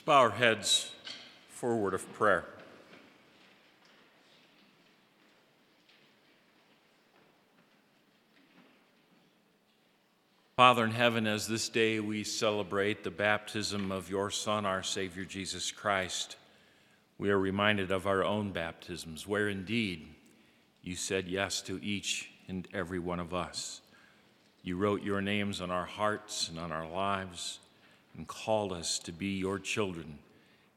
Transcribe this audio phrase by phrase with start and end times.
[0.00, 0.92] Let's bow our heads
[1.50, 2.46] for a word of prayer.
[10.56, 15.26] Father in heaven, as this day we celebrate the baptism of your Son, our Savior
[15.26, 16.36] Jesus Christ,
[17.18, 20.06] we are reminded of our own baptisms, where indeed
[20.80, 23.82] you said yes to each and every one of us.
[24.62, 27.58] You wrote your names on our hearts and on our lives
[28.20, 30.18] and called us to be your children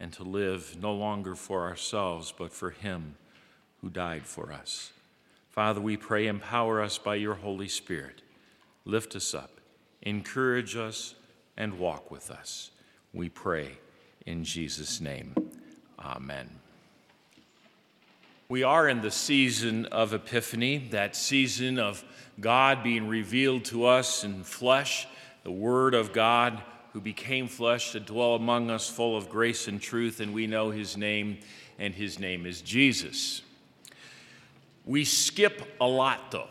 [0.00, 3.14] and to live no longer for ourselves, but for Him
[3.80, 4.90] who died for us.
[5.48, 8.22] Father, we pray, empower us by your Holy Spirit.
[8.84, 9.60] Lift us up,
[10.02, 11.14] encourage us,
[11.56, 12.72] and walk with us.
[13.14, 13.78] We pray
[14.26, 15.32] in Jesus' name.
[16.00, 16.50] Amen.
[18.48, 22.02] We are in the season of Epiphany, that season of
[22.40, 25.06] God being revealed to us in flesh,
[25.44, 26.60] the Word of God
[26.98, 30.70] who became flesh to dwell among us, full of grace and truth, and we know
[30.70, 31.38] his name,
[31.78, 33.40] and his name is Jesus.
[34.84, 36.48] We skip a lot, though,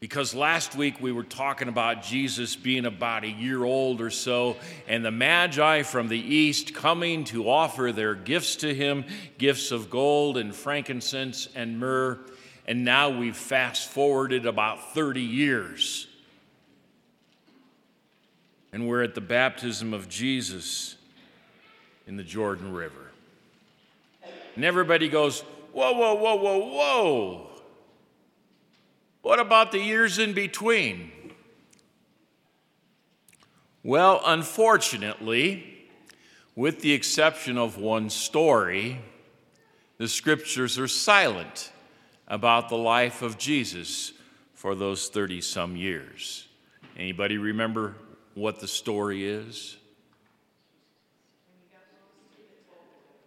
[0.00, 4.56] because last week we were talking about Jesus being about a year old or so,
[4.88, 9.04] and the Magi from the east coming to offer their gifts to him
[9.36, 12.18] gifts of gold and frankincense and myrrh.
[12.66, 16.06] And now we've fast forwarded about 30 years
[18.72, 20.96] and we're at the baptism of Jesus
[22.06, 23.10] in the Jordan River.
[24.54, 25.40] And everybody goes,
[25.72, 27.46] Whoa, whoa, whoa, whoa, whoa.
[29.22, 31.10] What about the years in between?
[33.82, 35.88] Well, unfortunately,
[36.54, 39.00] with the exception of one story,
[39.98, 41.70] the scriptures are silent
[42.26, 44.12] about the life of Jesus
[44.54, 46.48] for those 30 some years.
[46.96, 47.94] Anybody remember
[48.36, 49.78] what the story is?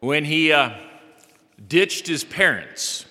[0.00, 0.70] When he uh,
[1.68, 3.04] ditched his parents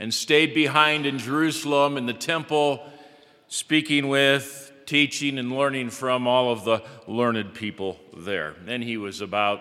[0.00, 2.84] and stayed behind in Jerusalem in the temple,
[3.46, 8.54] speaking with, teaching, and learning from all of the learned people there.
[8.64, 9.60] Then he was about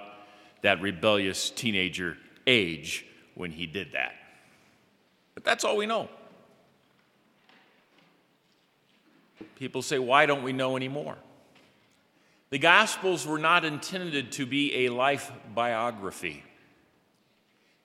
[0.64, 2.18] that rebellious teenager
[2.48, 3.06] age
[3.36, 4.14] when he did that.
[5.36, 6.10] But that's all we know.
[9.56, 11.18] People say, why don't we know anymore?
[12.50, 16.44] The Gospels were not intended to be a life biography.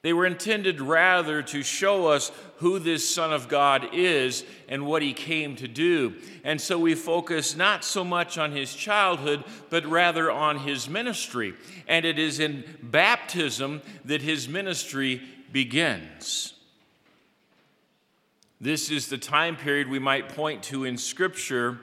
[0.02, 5.02] They were intended rather to show us who this Son of God is and what
[5.02, 6.14] he came to do.
[6.44, 11.54] And so we focus not so much on his childhood, but rather on his ministry.
[11.88, 15.20] And it is in baptism that his ministry
[15.50, 16.54] begins.
[18.60, 21.78] This is the time period we might point to in Scripture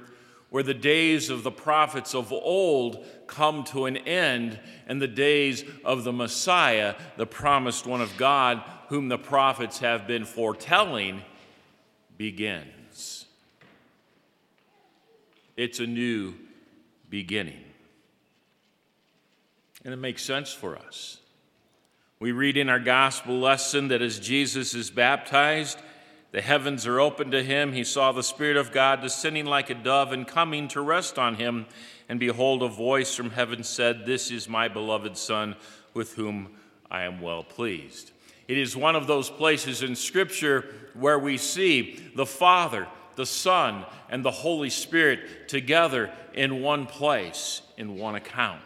[0.49, 5.63] where the days of the prophets of old come to an end and the days
[5.83, 11.21] of the Messiah, the promised one of God, whom the prophets have been foretelling,
[12.17, 13.25] begins.
[15.57, 16.35] It's a new
[17.09, 17.63] beginning.
[19.83, 21.19] And it makes sense for us.
[22.19, 25.79] We read in our gospel lesson that as Jesus is baptized,
[26.35, 27.72] the heavens are open to him.
[27.72, 31.35] He saw the Spirit of God descending like a dove and coming to rest on
[31.35, 31.66] him.
[32.09, 35.56] And behold, a voice from heaven said, This is my beloved Son,
[35.94, 36.50] with whom
[36.91, 38.12] I am well pleased.
[38.50, 42.85] It is one of those places in Scripture where we see the Father,
[43.16, 48.62] the Son, and the Holy Spirit together in one place, in one account.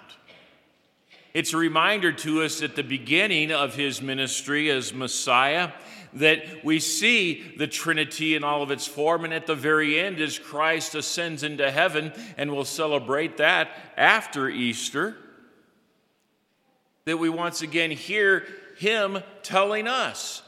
[1.34, 5.72] It's a reminder to us at the beginning of his ministry as Messiah
[6.13, 10.19] that we see the Trinity in all of its form, and at the very end,
[10.19, 15.18] as Christ ascends into heaven, and we'll celebrate that after Easter,
[17.06, 18.47] that we once again hear
[18.78, 20.41] Him telling us.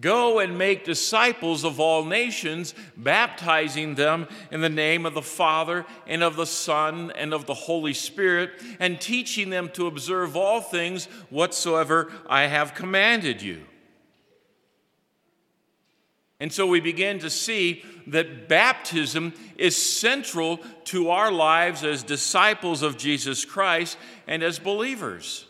[0.00, 5.84] Go and make disciples of all nations, baptizing them in the name of the Father
[6.06, 8.50] and of the Son and of the Holy Spirit,
[8.80, 13.66] and teaching them to observe all things whatsoever I have commanded you.
[16.40, 22.82] And so we begin to see that baptism is central to our lives as disciples
[22.82, 23.96] of Jesus Christ
[24.26, 25.46] and as believers.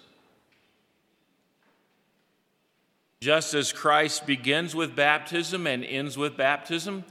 [3.22, 7.04] Just as Christ begins with baptism and ends with baptism,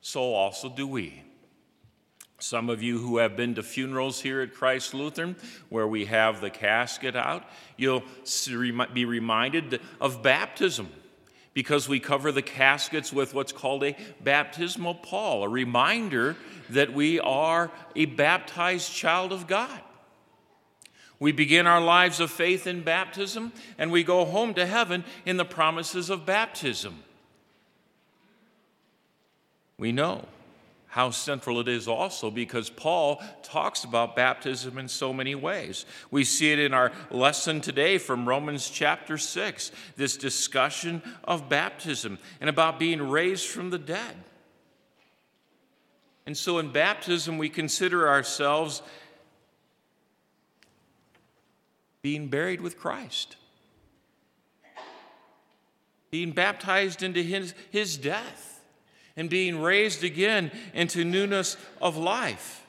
[0.00, 1.22] so also do we.
[2.38, 5.36] Some of you who have been to funerals here at Christ Lutheran,
[5.68, 7.44] where we have the casket out,
[7.76, 8.02] you'll
[8.94, 10.88] be reminded of baptism
[11.52, 16.34] because we cover the caskets with what's called a baptismal pall, a reminder
[16.70, 19.82] that we are a baptized child of God.
[21.22, 25.36] We begin our lives of faith in baptism, and we go home to heaven in
[25.36, 27.04] the promises of baptism.
[29.78, 30.26] We know
[30.88, 35.86] how central it is also because Paul talks about baptism in so many ways.
[36.10, 42.18] We see it in our lesson today from Romans chapter 6, this discussion of baptism
[42.40, 44.16] and about being raised from the dead.
[46.26, 48.82] And so in baptism, we consider ourselves
[52.02, 53.36] being buried with Christ,
[56.10, 58.60] being baptized into his, his death,
[59.16, 62.64] and being raised again into newness of life.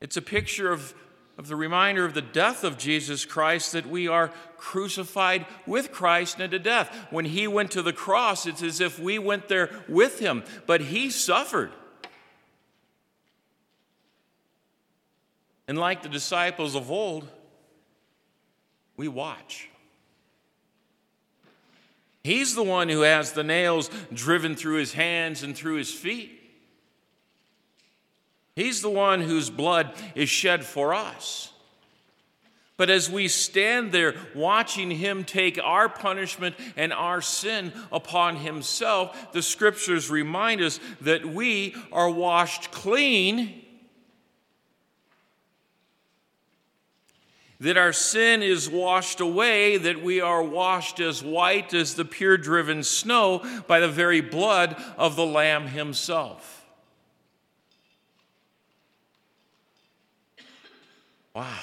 [0.00, 0.94] It's a picture of,
[1.36, 6.38] of the reminder of the death of Jesus Christ that we are crucified with Christ
[6.40, 6.94] into death.
[7.10, 10.80] When he went to the cross, it's as if we went there with him, but
[10.80, 11.72] he suffered.
[15.68, 17.28] And like the disciples of old,
[18.96, 19.68] we watch.
[22.22, 26.32] He's the one who has the nails driven through his hands and through his feet.
[28.56, 31.52] He's the one whose blood is shed for us.
[32.78, 39.32] But as we stand there watching him take our punishment and our sin upon himself,
[39.32, 43.62] the scriptures remind us that we are washed clean
[47.60, 52.36] that our sin is washed away, that we are washed as white as the pure
[52.36, 56.64] driven snow by the very blood of the Lamb Himself.
[61.34, 61.54] Wow.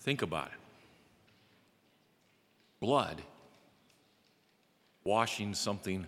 [0.00, 0.60] Think about it.
[2.78, 3.22] Blood
[5.02, 6.06] washing something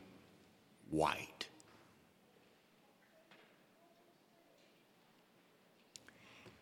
[0.90, 1.48] white.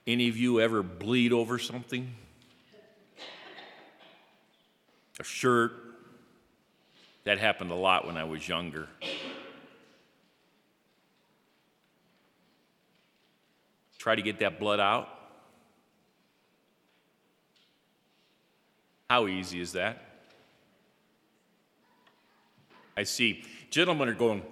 [0.06, 2.14] Any of you ever bleed over something?
[5.18, 5.72] A shirt?
[7.24, 8.88] That happened a lot when I was younger.
[13.98, 15.08] Try to get that blood out.
[19.10, 20.02] How easy is that?
[22.96, 24.42] I see gentlemen are going,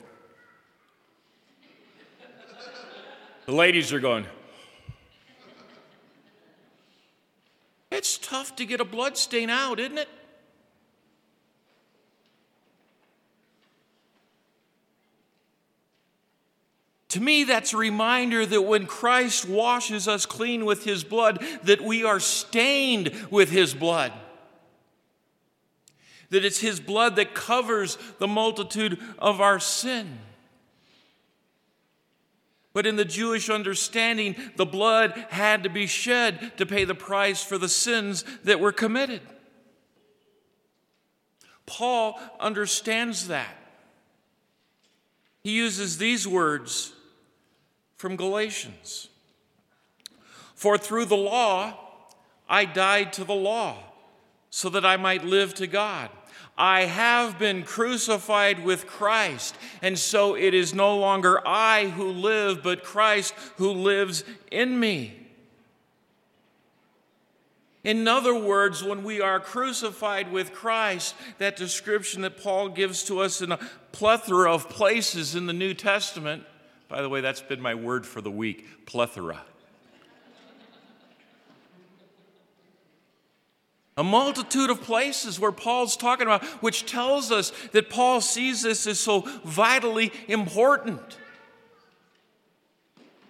[3.46, 4.26] the ladies are going,
[7.94, 8.18] It's
[8.56, 10.08] to get a blood stain out, isn't it?
[17.14, 21.80] To me, that's a reminder that when Christ washes us clean with his blood, that
[21.80, 24.12] we are stained with his blood.
[26.30, 30.18] That it's his blood that covers the multitude of our sin.
[32.74, 37.42] But in the Jewish understanding, the blood had to be shed to pay the price
[37.42, 39.22] for the sins that were committed.
[41.66, 43.56] Paul understands that.
[45.42, 46.92] He uses these words
[47.96, 49.08] from Galatians
[50.54, 51.78] For through the law
[52.48, 53.78] I died to the law,
[54.50, 56.10] so that I might live to God.
[56.56, 62.62] I have been crucified with Christ, and so it is no longer I who live,
[62.62, 65.24] but Christ who lives in me.
[67.82, 73.20] In other words, when we are crucified with Christ, that description that Paul gives to
[73.20, 73.58] us in a
[73.92, 76.44] plethora of places in the New Testament,
[76.88, 79.42] by the way, that's been my word for the week plethora.
[83.96, 88.86] A multitude of places where Paul's talking about, which tells us that Paul sees this
[88.88, 91.18] as so vitally important.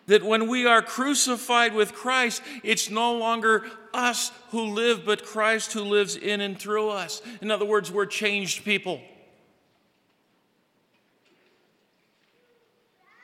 [0.06, 5.73] That when we are crucified with Christ, it's no longer us who live, but Christ
[5.75, 7.21] who lives in and through us.
[7.42, 9.02] In other words, we're changed people.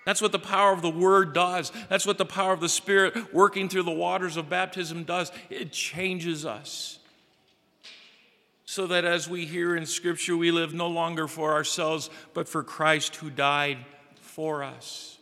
[0.04, 1.72] That's what the power of the Word does.
[1.88, 5.32] That's what the power of the Spirit working through the waters of baptism does.
[5.50, 6.99] It changes us
[8.70, 12.62] so that as we hear in Scripture, we live no longer for ourselves, but for
[12.62, 13.78] Christ who died
[14.20, 15.18] for us.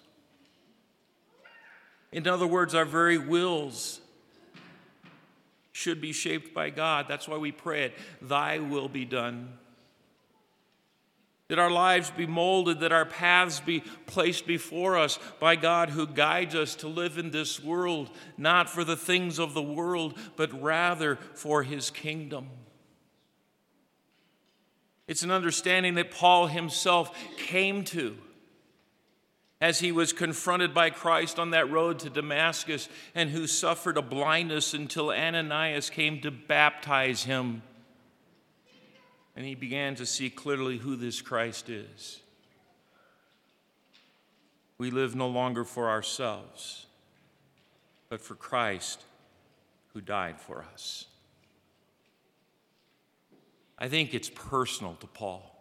[2.12, 4.02] In other words, our very wills
[5.73, 7.07] should be shaped by God.
[7.09, 9.55] That's why we pray it Thy will be done.
[11.49, 16.07] That our lives be molded, that our paths be placed before us by God who
[16.07, 20.52] guides us to live in this world, not for the things of the world, but
[20.62, 22.50] rather for His kingdom.
[25.09, 28.17] It's an understanding that Paul himself came to
[29.61, 34.03] as he was confronted by Christ on that road to Damascus and who suffered a
[34.03, 37.62] blindness until Ananias came to baptize him.
[39.35, 42.21] And he began to see clearly who this Christ is.
[44.77, 46.87] We live no longer for ourselves,
[48.09, 49.03] but for Christ
[49.93, 51.07] who died for us.
[53.78, 55.54] I think it's personal to Paul.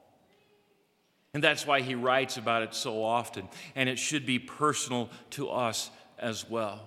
[1.33, 3.47] And that's why he writes about it so often.
[3.75, 6.81] And it should be personal to us as well.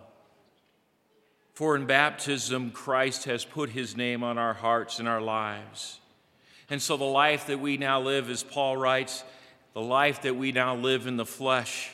[1.55, 6.01] For in baptism, Christ has put his name on our hearts and our lives.
[6.71, 9.25] And so the life that we now live, as Paul writes,
[9.75, 11.91] the life that we now live in the flesh,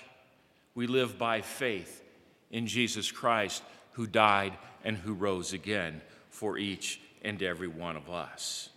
[0.75, 2.03] we live by faith
[2.51, 3.63] in Jesus Christ,
[3.93, 4.53] who died
[4.85, 6.01] and who rose again
[6.31, 8.69] for each and every one of us.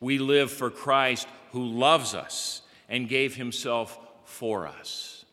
[0.00, 5.24] We live for Christ who loves us and gave himself for us.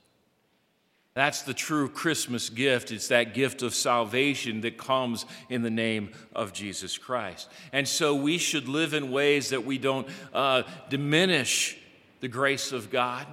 [1.14, 2.92] That's the true Christmas gift.
[2.92, 7.50] It's that gift of salvation that comes in the name of Jesus Christ.
[7.74, 11.78] And so we should live in ways that we don't uh, diminish
[12.22, 13.28] the grace of God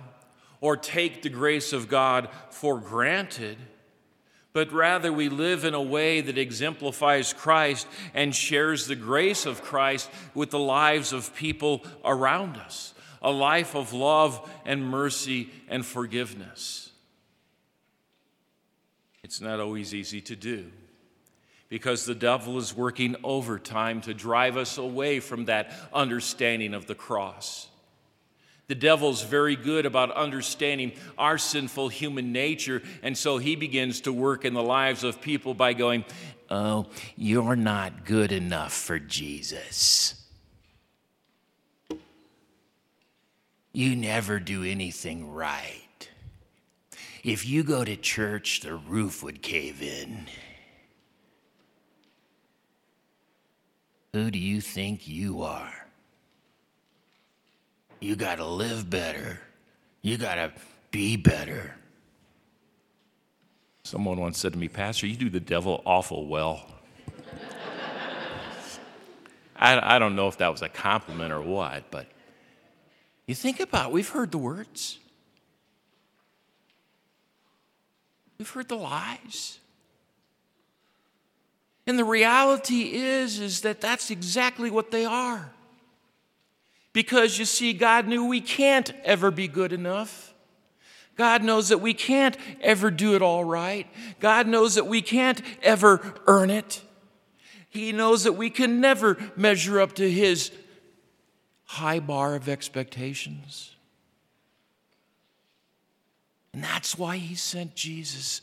[0.61, 3.59] or take the grace of God for granted,
[4.59, 9.63] but rather we live in a way that exemplifies Christ and shares the grace of
[9.63, 15.87] Christ with the lives of people around us a life of love and mercy and
[15.87, 16.91] forgiveness.
[19.23, 20.73] It's not always easy to do
[21.69, 26.97] because the devil is working overtime to drive us away from that understanding of the
[26.97, 27.69] cross.
[28.69, 34.13] The devil's very good about understanding our sinful human nature, and so he begins to
[34.13, 36.05] work in the lives of people by going,
[36.51, 40.19] Oh, you're not good enough for Jesus.
[43.79, 46.11] you never do anything right.
[47.23, 50.27] If you go to church, the roof would cave in.
[54.13, 55.78] Who do you think you are?
[58.01, 59.41] You got to live better.
[60.03, 60.53] You got to
[60.91, 61.75] be better.
[63.83, 66.67] Someone once said to me, Pastor, you do the devil awful well.
[69.57, 72.07] I, I don't know if that was a compliment or what, but
[73.27, 74.99] you think about it, we've heard the words.
[78.39, 79.59] We've heard the lies.
[81.87, 85.51] And the reality is is that that's exactly what they are.
[86.99, 90.35] Because you see God knew we can't ever be good enough.
[91.15, 93.87] God knows that we can't ever do it all right.
[94.19, 96.83] God knows that we can't ever earn it.
[97.71, 100.51] He knows that we can never measure up to his
[101.67, 103.77] high bar of expectations.
[106.53, 108.41] And that's why he sent Jesus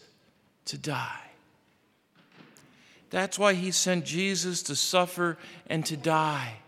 [0.64, 1.24] to die.
[3.10, 6.60] That's why he sent Jesus to suffer and to die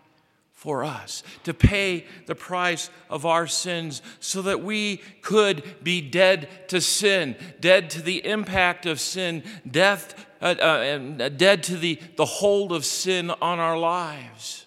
[0.57, 6.49] for us, to pay the price of our sins so that we could be dead
[6.67, 12.01] to sin, dead to the impact of sin, death, uh, uh, uh, dead to the,
[12.15, 14.65] the hold of sin on our lives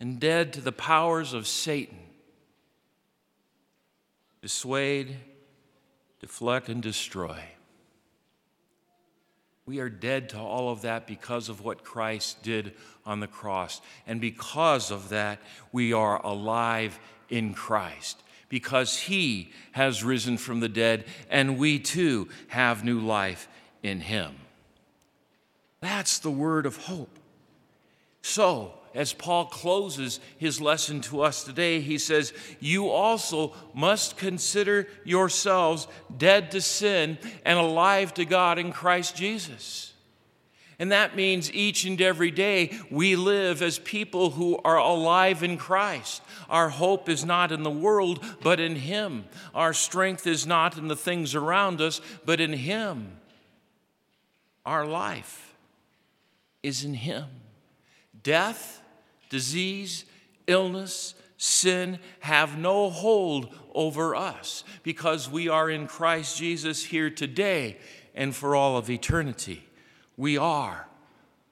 [0.00, 1.98] and dead to the powers of Satan.
[4.40, 5.14] Dissuade,
[6.20, 7.38] deflect, and destroy.
[9.64, 12.72] We are dead to all of that because of what Christ did
[13.06, 13.80] on the cross.
[14.06, 15.38] And because of that,
[15.70, 18.22] we are alive in Christ.
[18.48, 23.48] Because he has risen from the dead, and we too have new life
[23.82, 24.34] in him.
[25.80, 27.18] That's the word of hope.
[28.20, 34.86] So, as Paul closes his lesson to us today, he says, You also must consider
[35.04, 39.92] yourselves dead to sin and alive to God in Christ Jesus.
[40.78, 45.56] And that means each and every day we live as people who are alive in
[45.56, 46.22] Christ.
[46.50, 49.26] Our hope is not in the world, but in Him.
[49.54, 53.18] Our strength is not in the things around us, but in Him.
[54.66, 55.54] Our life
[56.62, 57.26] is in Him.
[58.22, 58.81] Death
[59.32, 60.04] disease,
[60.46, 67.78] illness, sin have no hold over us because we are in Christ Jesus here today
[68.14, 69.64] and for all of eternity.
[70.18, 70.86] We are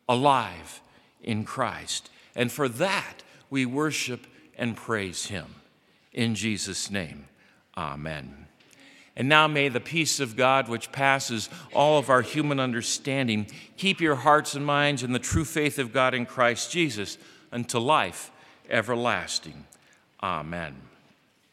[0.09, 0.83] alive
[1.23, 2.11] in Christ.
[2.37, 4.27] And for that, we worship
[4.59, 5.47] and praise Him.
[6.13, 7.29] In Jesus' name,
[7.77, 8.47] Amen.
[9.17, 13.47] And now may the peace of God, which passes all of our human understanding,
[13.79, 17.17] keep your hearts and minds in the true faith of God in Christ Jesus
[17.53, 18.31] unto life
[18.69, 19.67] everlasting.
[20.23, 20.90] Amen.